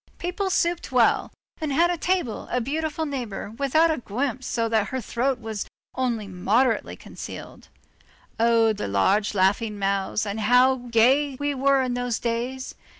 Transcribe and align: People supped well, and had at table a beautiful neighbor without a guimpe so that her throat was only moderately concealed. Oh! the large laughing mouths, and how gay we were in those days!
People 0.17 0.49
supped 0.49 0.91
well, 0.91 1.31
and 1.59 1.71
had 1.71 1.91
at 1.91 2.01
table 2.01 2.47
a 2.49 2.59
beautiful 2.59 3.05
neighbor 3.05 3.51
without 3.51 3.91
a 3.91 3.99
guimpe 3.99 4.43
so 4.43 4.67
that 4.67 4.87
her 4.87 4.99
throat 4.99 5.39
was 5.39 5.67
only 5.93 6.25
moderately 6.27 6.95
concealed. 6.95 7.67
Oh! 8.39 8.73
the 8.73 8.87
large 8.87 9.35
laughing 9.35 9.77
mouths, 9.77 10.25
and 10.25 10.39
how 10.39 10.77
gay 10.89 11.35
we 11.39 11.53
were 11.53 11.83
in 11.83 11.93
those 11.93 12.17
days! 12.17 12.73